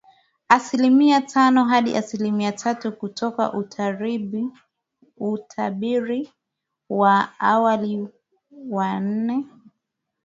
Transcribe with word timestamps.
Asilimia 0.49 1.21
tano 1.21 1.65
hadi 1.65 1.95
asilimia 1.97 2.51
tatu, 2.51 2.91
kutoka 2.91 3.53
utabiri 5.37 6.29
wa 6.89 7.39
awali 7.39 8.07
wa 8.51 8.99
nne. 8.99 9.43